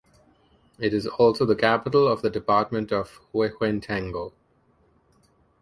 [0.79, 4.33] It is also the capital of the department of Huehuetenango.